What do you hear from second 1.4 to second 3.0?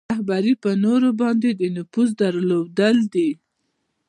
د نفوذ درلودل